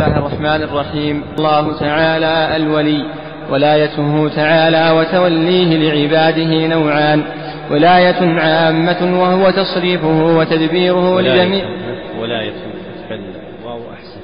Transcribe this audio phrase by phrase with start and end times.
[0.00, 3.04] الله الرحمن الرحيم الله تعالى الولي
[3.50, 7.24] ولايته تعالى وتوليه لعباده نوعان
[7.70, 11.64] ولاية عامة وهو تصريفه وتدبيره ولاية لجميع
[12.20, 12.52] ولاية
[13.60, 14.20] الواو أحسن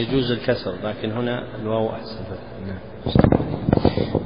[0.00, 2.24] يجوز الكسر لكن هنا الواو أحسن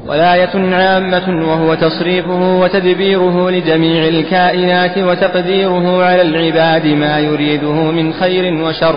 [0.09, 8.96] ولاية عامة وهو تصريفه وتدبيره لجميع الكائنات وتقديره على العباد ما يريده من خير وشر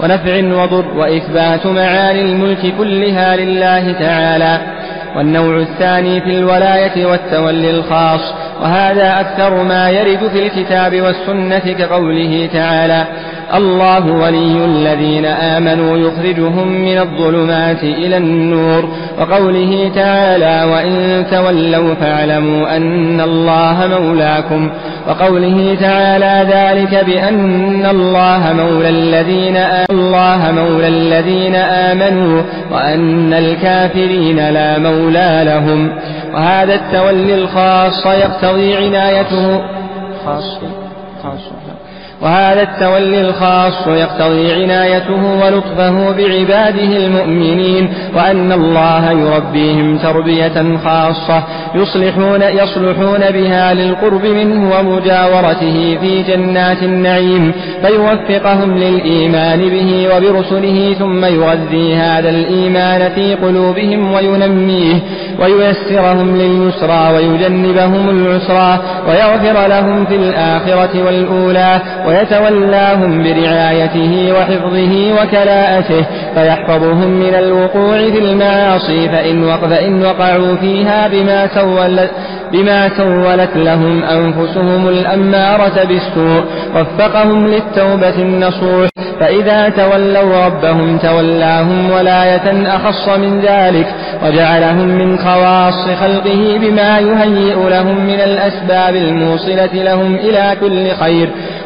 [0.00, 4.60] ونفع وضر وإثبات معاني الملك كلها لله تعالى.
[5.16, 8.20] والنوع الثاني في الولاية والتولي الخاص
[8.62, 13.06] وهذا أكثر ما يرد في الكتاب والسنة كقوله تعالى
[13.54, 18.88] الله ولي الذين آمنوا يخرجهم من الظلمات إلى النور.
[19.20, 24.70] وقوله تعالى وإن تولوا فاعلموا أن الله مولاكم.
[25.08, 29.56] وقوله تعالى ذلك بأن الله مولى الذين
[29.90, 32.42] الله مولى الذين آمنوا
[32.72, 35.90] وأن الكافرين لا مولى لهم.
[36.34, 39.60] وهذا التولي الخاص يقتضي عنايته.
[40.26, 40.58] خاص
[41.22, 41.40] خاص.
[42.22, 51.42] وهذا التولي الخاص يقتضي عنايته ولطفه بعباده المؤمنين وأن الله يربيهم تربية خاصة
[51.74, 57.52] يصلحون يصلحون بها للقرب منه ومجاورته في جنات النعيم
[57.82, 64.94] فيوفقهم للإيمان به وبرسله ثم يغذي هذا الإيمان في قلوبهم وينميه
[65.40, 76.04] وييسرهم لليسرى ويجنبهم العسرى ويغفر لهم في الآخرة والأولى ويتولاهم برعايته وحفظه وكلاءته
[76.34, 82.10] فيحفظهم من الوقوع في المعاصي فإن, فإن وقعوا فيها بما سولت
[82.52, 86.44] بما سولت لهم أنفسهم الأمارة بالسوء
[86.76, 88.88] وفقهم للتوبة النصوح
[89.20, 93.86] فإذا تولوا ربهم تولاهم ولاية أخص من ذلك
[94.26, 101.28] وجعلهم من خواص خلقه بما يهيئ لهم من الأسباب الموصلة لهم إلى كل خير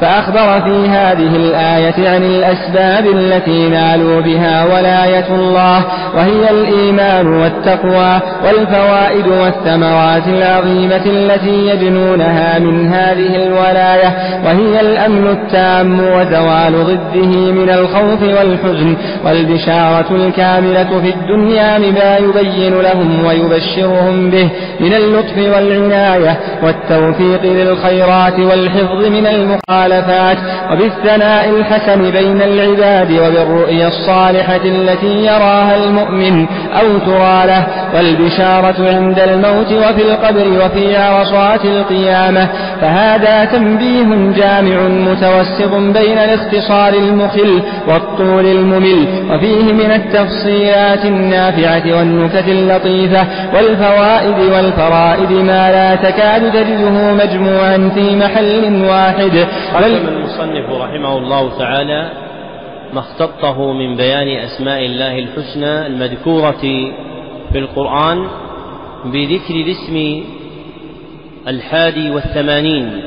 [0.00, 5.84] فأخبر في هذه الآية عن الأسباب التي نالوا بها ولاية الله
[6.16, 16.72] وهي الإيمان والتقوى والفوائد والثمرات العظيمة التي يجنونها من هذه الولاية وهي الأمن التام وزوال
[16.84, 24.48] ضده من الخوف والحزن والبشارة الكاملة في الدنيا بما يبين لهم ويبشرهم به
[24.80, 30.38] من اللطف والعناية والتوفيق للخيرات والحفظ من المخالفات المخالفات
[30.72, 36.46] وبالثناء الحسن بين العباد وبالرؤيا الصالحة التي يراها المؤمن
[36.80, 42.48] أو ترى له والبشارة عند الموت وفي القبر وفي عرصات القيامة
[42.80, 53.26] فهذا تنبيه جامع متوسط بين الاختصار المخل والطول الممل وفيه من التفصيلات النافعة والنكت اللطيفة
[53.54, 59.46] والفوائد والفرائد ما لا تكاد تجده مجموعا في محل واحد.
[59.76, 62.10] قدم المصنف رحمه الله تعالى
[62.92, 66.60] ما اختطه من بيان أسماء الله الحسنى المذكورة
[67.52, 68.28] في القرآن
[69.04, 70.24] بذكر الاسم
[71.48, 73.02] الحادي والثمانين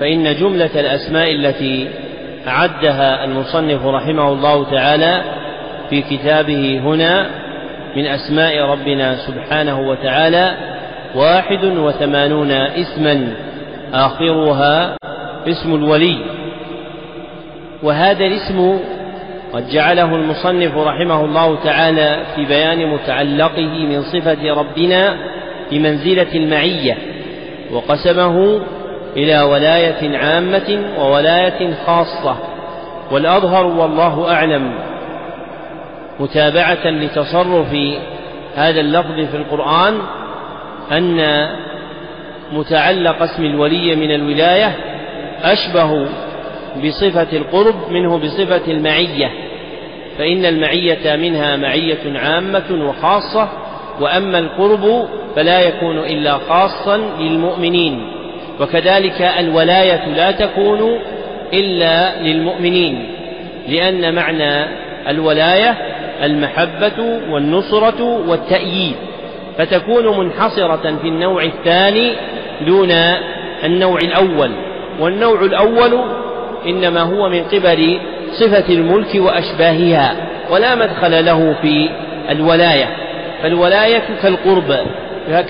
[0.00, 1.88] فإن جملة الأسماء التي
[2.48, 5.22] أعدها المصنف رحمه الله تعالى
[5.90, 7.26] في كتابه هنا
[7.96, 10.56] من أسماء ربنا سبحانه وتعالى
[11.14, 13.32] واحد وثمانون اسما
[13.92, 14.96] آخرها
[15.48, 16.18] اسم الولي.
[17.82, 18.78] وهذا الاسم
[19.52, 25.16] قد جعله المصنف رحمه الله تعالى في بيان متعلقه من صفة ربنا
[25.70, 26.98] بمنزلة المعية
[27.72, 28.60] وقسمه
[29.16, 32.36] إلى ولاية عامة وولاية خاصة.
[33.10, 34.72] والأظهر والله أعلم
[36.20, 37.76] متابعة لتصرف
[38.56, 39.98] هذا اللفظ في القرآن
[40.92, 41.48] أن
[42.52, 44.76] متعلق اسم الولي من الولاية
[45.42, 46.06] أشبه
[46.84, 49.30] بصفة القرب منه بصفة المعية
[50.18, 53.48] فإن المعية منها معية عامة وخاصة
[54.00, 58.12] وأما القرب فلا يكون إلا خاصا للمؤمنين
[58.60, 60.98] وكذلك الولاية لا تكون
[61.52, 63.06] إلا للمؤمنين
[63.68, 64.64] لأن معنى
[65.08, 65.70] الولاية
[66.22, 68.94] المحبة والنصرة والتأييد
[69.58, 72.12] فتكون منحصرة في النوع الثاني
[72.66, 72.90] دون
[73.64, 74.50] النوع الأول.
[75.00, 76.00] والنوع الأول
[76.66, 78.00] إنما هو من قبل
[78.32, 80.16] صفة الملك وأشباهها
[80.50, 81.88] ولا مدخل له في
[82.30, 82.88] الولاية.
[83.42, 84.78] فالولاية كالقرب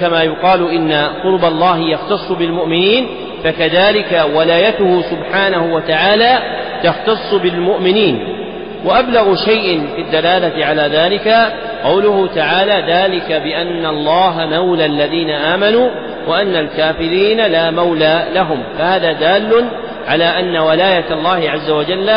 [0.00, 0.92] كما يقال إن
[1.24, 3.06] قرب الله يختص بالمؤمنين
[3.44, 6.38] فكذلك ولايته سبحانه وتعالى
[6.82, 8.36] تختص بالمؤمنين.
[8.84, 11.52] وأبلغ شيء في الدلالة على ذلك
[11.84, 15.88] قوله تعالى ذلك بأن الله مولى الذين آمنوا
[16.26, 19.68] وأن الكافرين لا مولى لهم فهذا دال
[20.06, 22.10] على أن ولاية الله عز وجل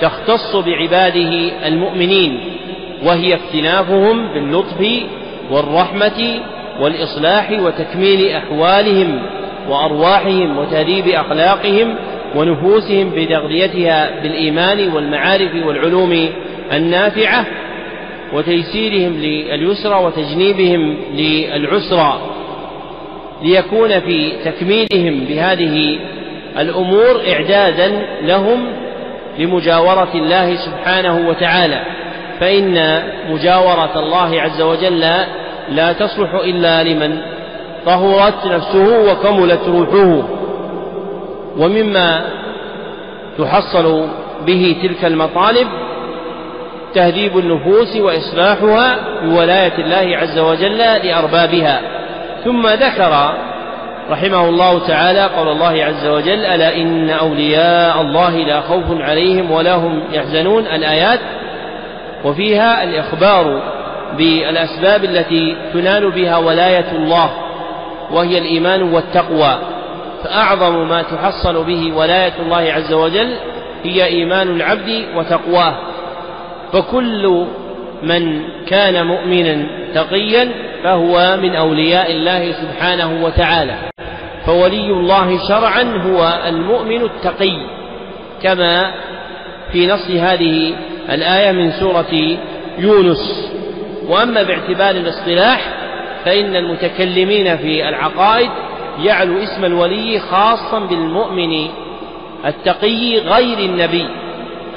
[0.00, 2.40] تختص بعباده المؤمنين
[3.04, 4.86] وهي اكتنافهم باللطف
[5.50, 6.40] والرحمة
[6.80, 9.22] والإصلاح وتكميل أحوالهم
[9.68, 11.94] وأرواحهم وتهذيب أخلاقهم
[12.36, 16.28] ونفوسهم بتغذيتها بالإيمان والمعارف والعلوم
[16.72, 17.46] النافعة
[18.32, 22.35] وتيسيرهم لليسرى وتجنيبهم للعسرى.
[23.42, 25.98] ليكون في تكميلهم بهذه
[26.58, 28.66] الأمور إعدادا لهم
[29.38, 31.80] لمجاورة الله سبحانه وتعالى.
[32.40, 35.00] فإن مجاورة الله عز وجل
[35.68, 37.18] لا تصلح إلا لمن
[37.86, 40.28] طهرت نفسه وكملت روحه.
[41.56, 42.24] ومما
[43.38, 44.08] تحصل
[44.46, 45.68] به تلك المطالب
[46.94, 51.95] تهذيب النفوس وإصلاحها بولاية الله عز وجل لأربابها.
[52.46, 53.34] ثم ذكر
[54.10, 59.74] رحمه الله تعالى قول الله عز وجل ألا إن أولياء الله لا خوف عليهم ولا
[59.74, 61.20] هم يحزنون؟ الآيات
[62.24, 63.62] وفيها الإخبار
[64.16, 67.30] بالأسباب التي تنال بها ولاية الله
[68.10, 69.58] وهي الإيمان والتقوى.
[70.24, 73.36] فأعظم ما تحصل به ولاية الله عز وجل
[73.84, 75.74] هي إيمان العبد وتقواه.
[76.72, 77.46] فكل
[78.02, 83.74] من كان مؤمنا تقيا فهو من أولياء الله سبحانه وتعالى.
[84.46, 87.56] فولي الله شرعا هو المؤمن التقي
[88.42, 88.94] كما
[89.72, 90.74] في نص هذه
[91.10, 92.38] الآية من سورة
[92.78, 93.50] يونس.
[94.08, 95.60] وأما باعتبار الاصطلاح
[96.24, 98.50] فإن المتكلمين في العقائد
[99.04, 101.68] جعلوا اسم الولي خاصا بالمؤمن
[102.46, 104.08] التقي غير النبي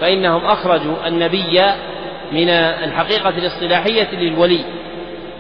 [0.02, 1.62] فإنهم أخرجوا النبي
[2.32, 4.60] من الحقيقة الاصطلاحية للولي.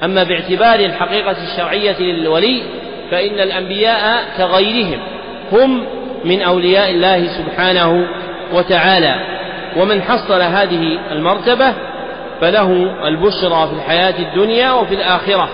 [0.04, 2.63] أما باعتبار الحقيقة الشرعية للولي
[3.12, 5.00] فإن الأنبياء كغيرهم
[5.51, 5.86] هم
[6.25, 8.07] من أولياء الله سبحانه
[8.54, 9.16] وتعالى.
[9.78, 11.74] ومن حصل هذه المرتبة
[12.42, 15.50] فله البشرى في الحياة الدنيا وفي الآخرة.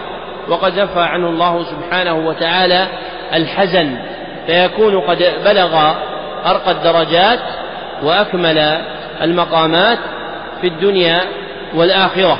[0.49, 2.87] وقد نفى عنه الله سبحانه وتعالى
[3.33, 3.97] الحزن
[4.47, 5.93] فيكون قد بلغ
[6.45, 7.39] أرقى الدرجات
[8.03, 8.81] وأكمل
[9.21, 9.99] المقامات
[10.61, 11.21] في الدنيا
[11.75, 12.39] والآخرة.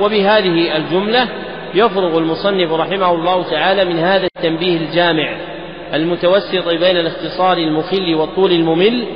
[0.00, 1.28] وبهذه الجملة
[1.74, 5.36] يفرغ المصنف رحمه الله تعالى من هذا التنبيه الجامع
[5.94, 9.06] المتوسط بين الاختصار المخل والطول الممل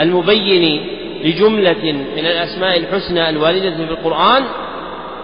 [0.00, 0.86] المبين
[1.24, 4.42] لجملة من الأسماء الحسنى الواردة في القرآن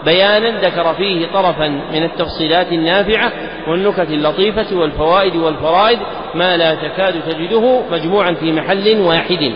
[0.04, 3.32] بيانا ذكر فيه طرفا من التفصيلات النافعة
[3.68, 5.98] والنكت اللطيفة والفوائد والفرائد
[6.34, 9.52] ما لا تكاد تجده مجموعا في محل واحد.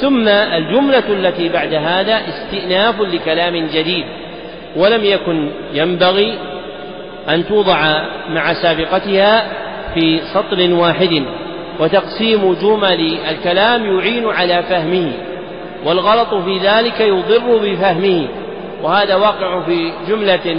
[0.00, 4.04] ثم الجملة التي بعد هذا استئناف لكلام جديد
[4.76, 6.38] ولم يكن ينبغي
[7.28, 9.46] أن توضع مع سابقتها
[9.94, 11.22] في سطر واحد
[11.80, 15.12] وتقسيم جمل الكلام يعين على فهمه
[15.84, 18.28] والغلط في ذلك يضر بفهمه
[18.82, 20.56] وهذا واقع في جملة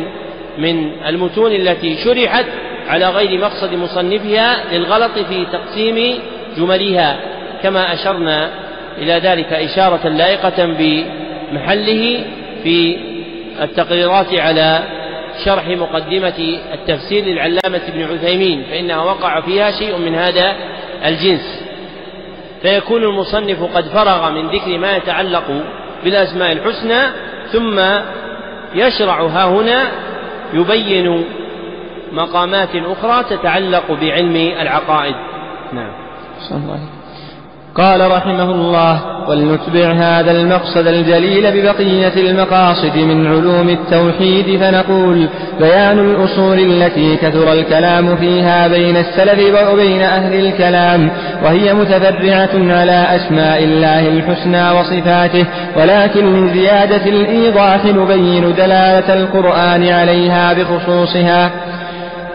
[0.57, 2.45] من المتون التي شرحت
[2.89, 6.19] على غير مقصد مصنفها للغلط في تقسيم
[6.57, 7.19] جملها
[7.63, 8.49] كما أشرنا
[8.97, 12.19] إلى ذلك إشارة لائقة بمحله
[12.63, 12.97] في
[13.61, 14.83] التقريرات على
[15.45, 20.55] شرح مقدمة التفسير للعلامة ابن عثيمين فإنها وقع فيها شيء من هذا
[21.05, 21.63] الجنس.
[22.61, 25.63] فيكون المصنف قد فرغ من ذكر ما يتعلق
[26.03, 27.01] بالأسماء الحسنى
[27.51, 27.79] ثم
[28.75, 29.91] يشرع ها هنا
[30.53, 31.25] يبين
[32.11, 35.15] مقامات أخرى تتعلق بعلم العقائد.
[35.73, 35.91] نعم.
[37.75, 38.99] قال رحمه الله
[39.29, 45.27] ولنتبع هذا المقصد الجليل ببقية المقاصد من علوم التوحيد فنقول
[45.59, 51.11] بيان الأصول التي كثر الكلام فيها بين السلف وبين أهل الكلام
[51.43, 55.45] وهي متفرعة على أسماء الله الحسنى وصفاته
[55.77, 61.51] ولكن لزيادة الإيضاح نبين دلالة القرآن عليها بخصوصها.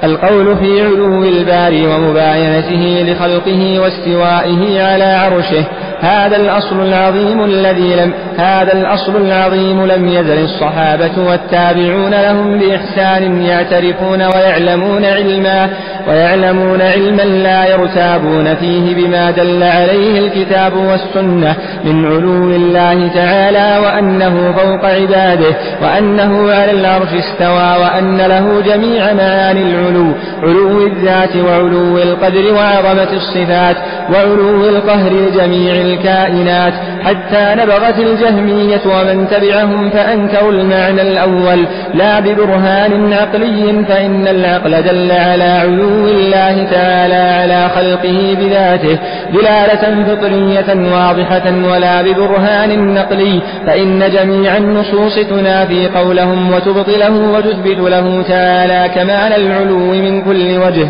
[0.03, 5.65] القول في علو الباري ومباينته لخلقه واستوائه على عرشه
[6.05, 14.23] هذا الأصل العظيم الذي لم هذا الأصل العظيم لم يزل الصحابة والتابعون لهم بإحسان يعترفون
[14.23, 15.69] ويعلمون علما
[16.09, 24.53] ويعلمون علما لا يرتابون فيه بما دل عليه الكتاب والسنة من علو الله تعالى وأنه
[24.53, 32.53] فوق عباده وأنه على العرش استوى وأن له جميع معاني العلو علو الذات وعلو القدر
[32.53, 33.77] وعظمة الصفات
[34.13, 36.73] وعلو القهر لجميع الكائنات
[37.05, 41.65] حتى نبغت الجهمية ومن تبعهم فأنكروا المعنى الأول.
[41.95, 48.99] لا ببرهان عقلي فإن العقل دل على علو الله تعالى على خلقه بذاته.
[49.33, 58.91] دلالة فطرية واضحة ولا ببرهان نقلي فإن جميع النصوص تنافي قولهم وتبطله وتثبت له تعالى
[58.95, 60.89] كمال العلو من كل وجه.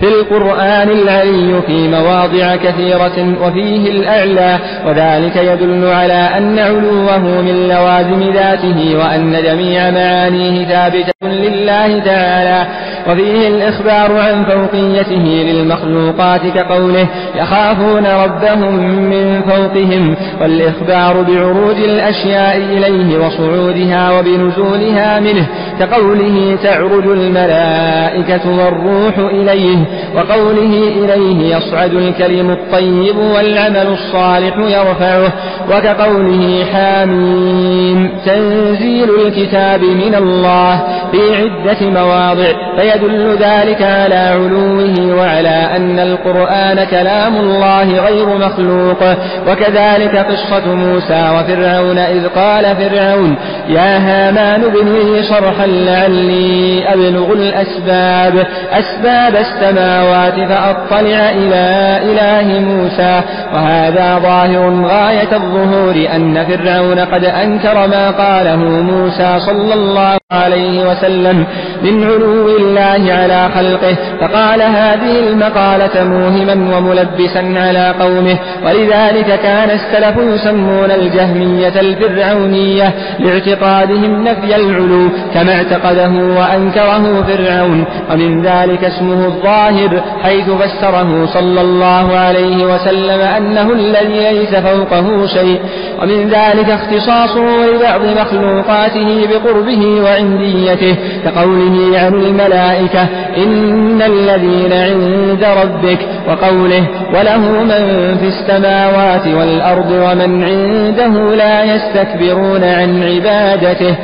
[0.00, 8.32] في القرآن العلي في مواضع كثيرة وفيه الأعلى وذلك يدل على أن علوه من لوازم
[8.34, 12.66] ذاته وأن جميع معانيه ثابتة لله تعالى.
[13.08, 18.74] وفيه الإخبار عن فوقيته للمخلوقات كقوله يخافون ربهم
[19.10, 25.46] من فوقهم والإخبار بعروج الأشياء إليه وصعودها وبنزولها منه
[25.80, 29.78] كقوله تعرج الملائكة والروح إليه
[30.16, 35.32] وقوله إليه يصعد الكلم الطيب والعمل الصالح يرفعه
[35.70, 42.52] وكقوله حاميم تنزيل الكتاب من الله في عدة مواضع
[42.90, 49.02] فيدل ذلك على علوه وعلى أن القرآن كلام الله غير مخلوق.
[49.48, 53.36] وكذلك قصة موسى وفرعون إذ قال فرعون
[53.68, 58.46] يا هامان ابن لي صرحا لعلي أبلغ الأسباب.
[58.72, 63.22] أسباب السماوات فأطلع إلى إله موسى.
[63.54, 71.46] وهذا ظاهر غاية الظهور أن فرعون قد أنكر ما قاله موسى صلى الله عليه وسلم
[71.82, 80.16] من علو الله على خلقه فقال هذه المقالة موهما وملبسا على قومه ولذلك كان السلف
[80.16, 90.50] يسمون الجهمية الفرعونية لاعتقادهم نفي العلو كما اعتقده وأنكره فرعون ومن ذلك اسمه الظاهر حيث
[90.50, 95.60] فسره صلى الله عليه وسلم أنه الذي ليس فوقه شيء
[96.02, 103.02] ومن ذلك اختصاصه لبعض مخلوقاته بقربه وعنديته كقوله عن الملائكة
[103.36, 105.98] إن الذين عند ربك
[106.28, 106.84] وقوله
[107.14, 113.94] وله من في السماوات والأرض ومن عنده لا يستكبرون عن عبادته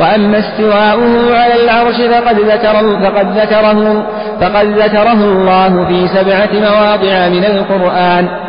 [0.00, 4.06] وأما استواؤه على العرش فقد ذكر فقد ذكره
[4.40, 8.43] فقد ذكره الله في سبعة مواضع من القرآن.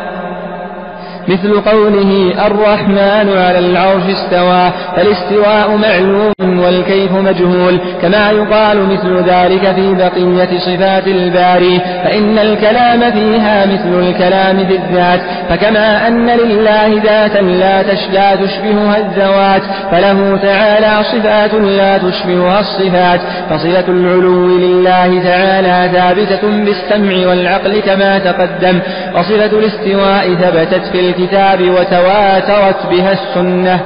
[1.27, 9.96] مثل قوله الرحمن على العرش استوى فالاستواء معلوم والكيف مجهول كما يقال مثل ذلك في
[9.96, 17.84] بقية صفات الباري فإن الكلام فيها مثل الكلام في الذات فكما أن لله ذاتا لا
[18.13, 27.27] لا تشبهها الذوات فله تعالى صفات لا تشبهها الصفات فصلة العلو لله تعالى ثابتة بالسمع
[27.29, 28.79] والعقل كما تقدم
[29.15, 33.81] وصلة الاستواء ثبتت في الكتاب وتواترت بها السنة.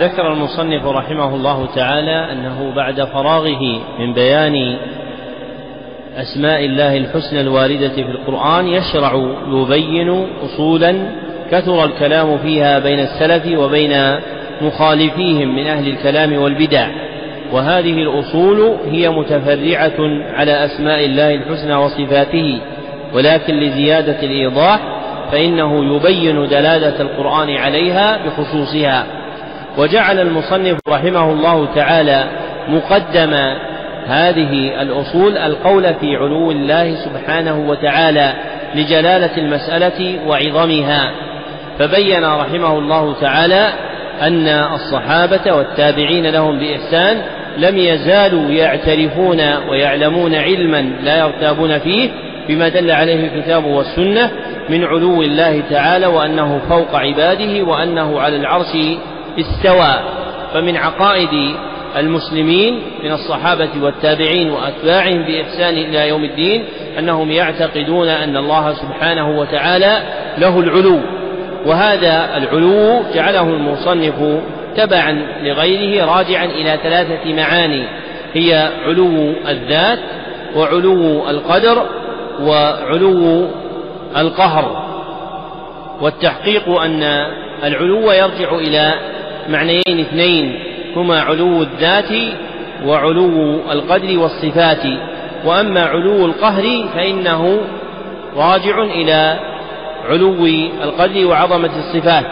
[0.00, 4.76] ذكر المصنف رحمه الله تعالى أنه بعد فراغه من بيان
[6.16, 10.94] أسماء الله الحسنى الواردة في القرآن يشرع يبين أصولا
[11.50, 14.14] كثر الكلام فيها بين السلف وبين
[14.60, 16.88] مخالفيهم من أهل الكلام والبدع.
[17.52, 19.98] وهذه الأصول هي متفرعة
[20.34, 22.60] على أسماء الله الحسنى وصفاته
[23.14, 24.97] ولكن لزيادة الإيضاح
[25.32, 29.06] فإنه يبين دلالة القرآن عليها بخصوصها.
[29.78, 32.24] وجعل المصنف رحمه الله تعالى
[32.68, 33.34] مقدم
[34.06, 38.32] هذه الأصول القول في علو الله سبحانه وتعالى
[38.74, 41.10] لجلالة المسألة وعظمها.
[41.78, 43.72] فبين رحمه الله تعالى
[44.22, 47.22] أن الصحابة والتابعين لهم بإحسان
[47.58, 52.10] لم يزالوا يعترفون ويعلمون علما لا يرتابون فيه
[52.48, 54.30] بما دل عليه الكتاب والسنة
[54.68, 58.76] من علو الله تعالى وأنه فوق عباده وأنه على العرش
[59.38, 59.94] استوى.
[60.54, 61.54] فمن عقائد
[61.96, 66.64] المسلمين من الصحابة والتابعين وأتباعهم بإحسان إلى يوم الدين
[66.98, 70.02] أنهم يعتقدون أن الله سبحانه وتعالى
[70.38, 71.00] له العلو.
[71.66, 74.42] وهذا العلو جعله المصنف
[74.76, 77.84] تبعا لغيره راجعا إلى ثلاثة معاني.
[78.34, 79.98] هي علو الذات
[80.56, 81.86] وعلو القدر
[82.40, 83.48] وعلو
[84.16, 84.88] القهر
[86.00, 87.02] والتحقيق أن
[87.64, 88.94] العلو يرجع إلى
[89.48, 90.58] معنيين اثنين
[90.96, 92.12] هما علو الذات
[92.84, 94.82] وعلو القدر والصفات.
[95.44, 97.60] وأما علو القهر فإنه
[98.36, 99.38] راجع إلى
[100.08, 100.46] علو
[100.82, 102.26] القدر وعظمة الصفات.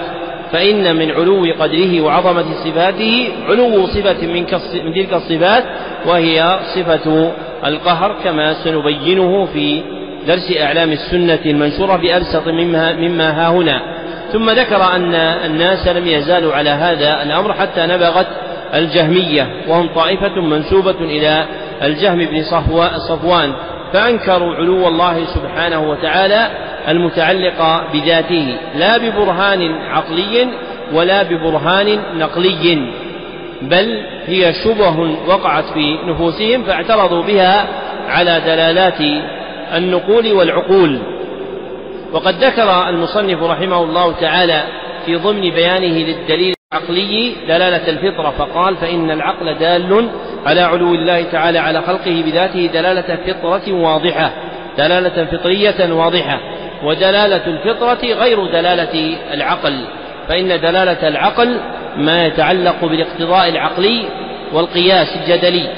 [0.52, 4.46] فإن من علو قدره وعظمة صفاته علو صفة من,
[4.84, 5.64] من تلك الصفات
[6.06, 7.32] وهي صفة
[7.66, 9.82] القهر كما سنبينه في
[10.26, 13.80] درس أعلام السنة المنشورة بأبسط مما, مما ها هنا.
[14.32, 18.26] ثم ذكر أن الناس لم يزالوا على هذا الأمر حتى نبغت
[18.74, 21.44] الجهمية وهم طائفة منسوبة إلى
[21.82, 22.42] الجهم بن
[23.08, 23.52] صفوان
[23.92, 26.48] فأنكروا علو الله سبحانه وتعالى
[26.88, 30.48] المتعلق بذاته لا ببرهان عقلي
[30.92, 32.92] ولا ببرهان نقلي
[33.62, 37.66] بل هي شبه وقعت في نفوسهم فاعترضوا بها
[38.08, 39.00] على دلالات
[39.74, 40.98] النقول والعقول.
[42.12, 44.62] وقد ذكر المصنف رحمه الله تعالى
[45.06, 50.08] في ضمن بيانه للدليل العقلي دلالة الفطرة فقال فإن العقل دال
[50.46, 54.32] على علو الله تعالى على خلقه بذاته دلالة فطرة واضحة
[54.78, 56.40] دلالة فطرية واضحة
[56.84, 59.84] ودلالة الفطرة غير دلالة العقل.
[60.28, 61.60] فإن دلالة العقل
[61.96, 64.04] ما يتعلق بالاقتضاء العقلي
[64.52, 65.68] والقياس الجدلي.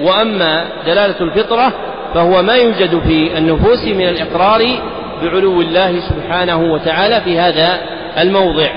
[0.00, 1.72] وأما دلالة الفطرة
[2.14, 4.66] فهو ما يوجد في النفوس من الإقرار
[5.22, 7.80] بعلو الله سبحانه وتعالى في هذا
[8.18, 8.68] الموضع.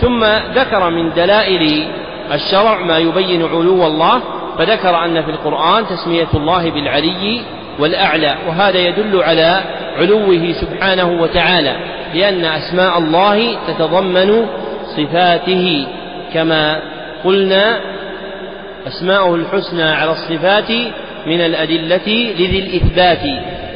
[0.00, 1.86] ثم ذكر من دلائل
[2.32, 4.20] الشرع ما يبين علو الله
[4.58, 7.40] فذكر أن في القرآن تسمية الله بالعلي
[7.78, 9.60] والأعلى وهذا يدل على
[9.98, 11.76] علوه سبحانه وتعالى
[12.14, 14.46] لأن أسماء الله تتضمن
[14.96, 15.86] صفاته.
[16.34, 16.80] كما
[17.24, 17.80] قلنا
[18.86, 20.72] أسماؤه الحسنى على الصفات
[21.26, 23.22] من الأدلة لذي الإثبات.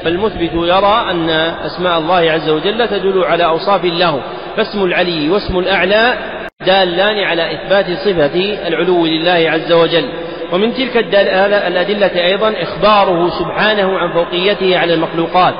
[0.04, 1.30] فالمثبت يرى أن
[1.66, 4.20] أسماء الله عز وجل تدل على أوصاف له
[4.56, 6.14] فاسم العلي واسم الأعلى
[6.66, 10.04] دالان على إثبات صفة العلو لله عز وجل.
[10.52, 15.54] ومن تلك الأدلة أيضا إخباره سبحانه عن فوقيته على المخلوقات.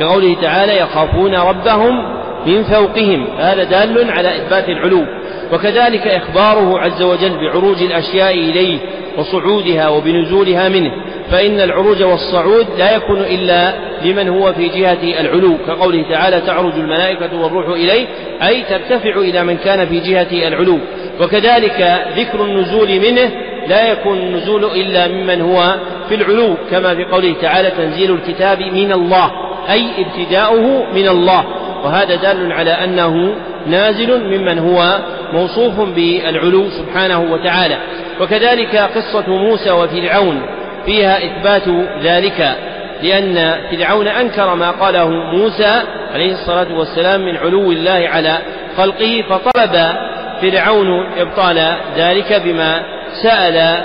[0.00, 5.04] كقوله تعالى يخافون ربهم من فوقهم هذا دال على إثبات العلو.
[5.52, 8.78] وكذلك إخباره عز وجل بعروج الأشياء إليه
[9.18, 10.90] وصعودها وبنزولها منه.
[11.30, 17.42] فإن العروج والصعود لا يكون إلا لمن هو في جهة العلو كقوله تعالى تعرج الملائكة
[17.42, 18.06] والروح إليه
[18.42, 20.78] أي ترتفع إلى من كان في جهة العلو.
[21.20, 23.30] وكذلك ذكر النزول منه
[23.68, 25.74] لا يكون النزول إلا ممن هو
[26.08, 29.30] في العلو كما في قوله تعالى تنزيل الكتاب من الله
[29.70, 31.44] أي ابتداؤه من الله.
[31.84, 33.34] وهذا دال على أنه
[33.66, 34.98] نازل ممن هو
[35.32, 37.76] موصوف بالعلو سبحانه وتعالى.
[38.20, 40.42] وكذلك قصة موسى وفرعون.
[40.90, 41.68] فيها إثبات
[42.02, 42.56] ذلك
[43.02, 45.82] لأن فرعون أنكر ما قاله موسى
[46.14, 48.38] عليه الصلاة والسلام من علو الله على
[48.76, 49.96] خلقه فطلب
[50.42, 52.82] فرعون إبطال ذلك بما
[53.22, 53.84] سأل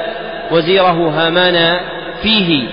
[0.51, 1.79] وزيره هامان
[2.21, 2.67] فيه.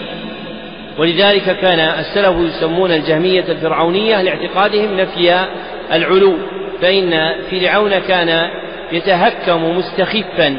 [0.99, 5.41] ولذلك كان السلف يسمون الجهمية الفرعونية لاعتقادهم نفي
[5.93, 6.37] العلو
[6.83, 8.49] فإن فرعون كان
[8.93, 10.57] يتهكم مستخفا.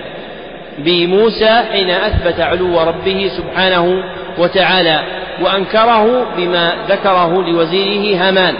[0.77, 4.03] بموسى حين أثبت علو ربه سبحانه
[4.37, 4.99] وتعالى
[5.41, 8.55] وأنكره بما ذكره لوزيره هامان.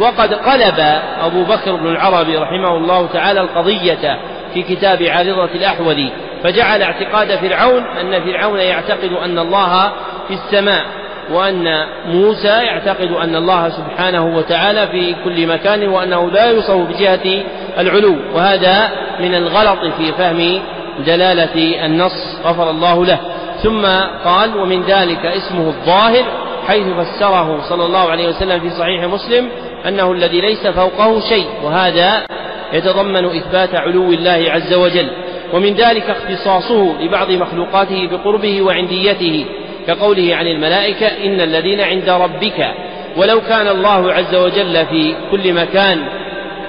[0.00, 4.18] وقد قلب أبو بكر بن العربي رحمه الله تعالى القضية
[4.54, 6.12] في كتاب عارضة الأحوذي
[6.44, 9.92] فجعل اعتقاد فرعون أن فرعون يعتقد أن الله
[10.28, 10.84] في السماء
[11.30, 17.42] وأن موسى يعتقد أن الله سبحانه وتعالى في كل مكان وأنه لا يوصف بجهة
[17.78, 20.62] العلو وهذا من الغلط في فهم
[21.06, 23.18] دلالة النص غفر الله له.
[23.62, 23.86] ثم
[24.24, 26.24] قال ومن ذلك اسمه الظاهر
[26.68, 29.48] حيث فسره صلى الله عليه وسلم في صحيح مسلم
[29.88, 32.26] أنه الذي ليس فوقه شيء وهذا
[32.72, 35.08] يتضمن إثبات علو الله عز وجل.
[35.52, 39.46] ومن ذلك اختصاصه لبعض مخلوقاته بقربه وعنديته
[39.86, 42.68] كقوله عن الملائكة إن الذين عند ربك
[43.16, 45.98] ولو كان الله عز وجل في كل مكان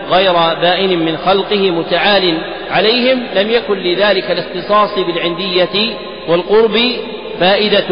[0.10, 2.38] غير بائن من خلقه متعال
[2.74, 6.80] عليهم لم يكن لذلك الاختصاص بالعندية والقرب
[7.40, 7.90] فائدة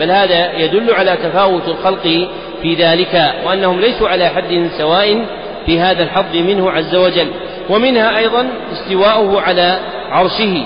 [0.00, 2.28] بل هذا يدل على تفاوت الخلق
[2.62, 5.26] في ذلك وأنهم ليسوا على حد سواء
[5.66, 7.26] في هذا الحظ منه عز وجل.
[7.70, 9.78] ومنها أيضا استواؤه على
[10.10, 10.62] عرشه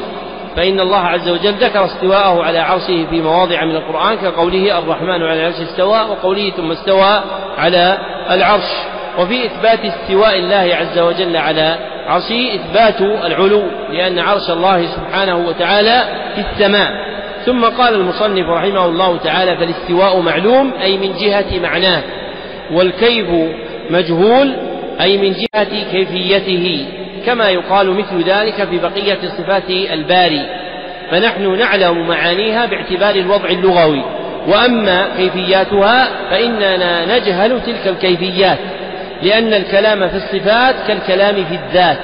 [0.56, 5.40] فإن الله عز وجل ذكر استواءه على عرشه في مواضع من القرآن كقوله الرحمن على
[5.40, 7.22] العرش استوى وقوله ثم استوى
[7.58, 7.98] على
[8.30, 8.70] العرش.
[9.18, 16.04] وفي إثبات استواء الله عز وجل على عرشه إثبات العلو لأن عرش الله سبحانه وتعالى
[16.34, 16.90] في السماء.
[17.46, 22.02] ثم قال المصنف رحمه الله تعالى فالاستواء معلوم أي من جهة معناه
[22.72, 23.26] والكيف
[23.90, 24.56] مجهول
[25.00, 26.86] أي من جهة كيفيته
[27.26, 30.46] كما يقال مثل ذلك في بقية صفات الباري.
[31.10, 34.02] فنحن نعلم معانيها باعتبار الوضع اللغوي
[34.48, 38.58] وأما كيفياتها فإننا نجهل تلك الكيفيات.
[39.22, 41.98] لأن الكلام في الصفات كالكلام في الذات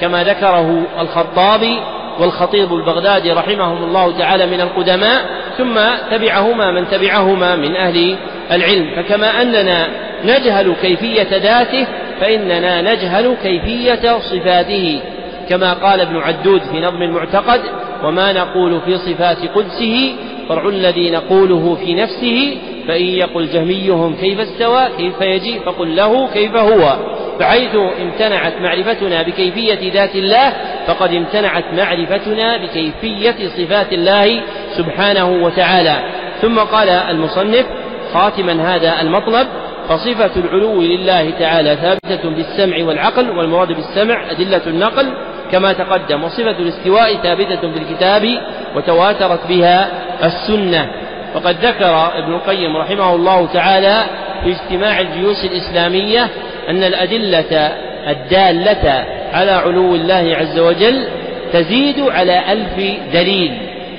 [0.00, 1.80] كما ذكره الخطابي
[2.18, 5.24] والخطيب البغدادي رحمهم الله تعالى من القدماء
[5.58, 5.74] ثم
[6.10, 8.16] تبعهما من تبعهما من أهل
[8.52, 8.90] العلم.
[8.96, 9.88] فكما أننا
[10.24, 11.86] نجهل كيفية ذاته
[12.20, 15.00] فإننا نجهل كيفية صفاته
[15.48, 17.60] كما قال ابن عدود في نظم المعتقد
[18.04, 20.14] وما نقول في صفات قدسه
[20.48, 22.56] فرع الذي نقوله في نفسه
[22.88, 26.96] فإن يقل جهميهم كيف استوى كيف يجي فقل له كيف هو.
[27.40, 30.52] فحيث امتنعت معرفتنا بكيفية ذات الله
[30.86, 34.40] فقد امتنعت معرفتنا بكيفية صفات الله
[34.76, 35.96] سبحانه وتعالى.
[36.42, 37.66] ثم قال المصنف
[38.12, 39.46] خاتما هذا المطلب
[39.88, 45.06] فصفة العلو لله تعالى ثابتة بالسمع والعقل والمراد بالسمع أدلة النقل.
[45.52, 48.28] كما تقدم وصفة الاستواء ثابتة بالكتاب
[48.76, 49.90] وتواترت بها
[50.24, 50.90] السنة.
[51.34, 54.04] وقد ذكر ابن القيم رحمه الله تعالى
[54.44, 56.28] في اجتماع الجيوش الإسلامية
[56.68, 57.72] أن الأدلة
[58.08, 61.04] الدالة على علو الله عز وجل
[61.52, 63.52] تزيد على ألف دليل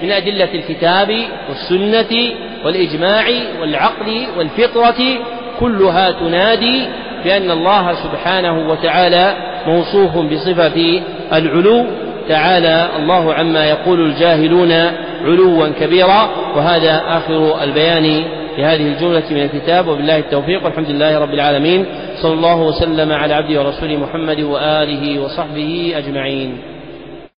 [0.03, 1.17] من أدلة الكتاب
[1.49, 2.31] والسنة
[2.65, 3.25] والإجماع
[3.61, 5.03] والعقل والفطرة
[5.59, 6.87] كلها تنادي
[7.23, 9.33] بأن الله سبحانه وتعالى
[9.67, 11.01] موصوف بصفة
[11.33, 11.85] العلو
[12.29, 14.71] تعالى الله عما يقول الجاهلون
[15.25, 18.23] علوا كبيرا وهذا آخر البيان
[18.55, 19.87] في هذه الجملة من الكتاب.
[19.87, 21.85] وبالله التوفيق والحمد لله رب العالمين.
[22.21, 26.74] صلى الله وسلم على عبده ورسوله محمد وآله وصحبه أجمعين.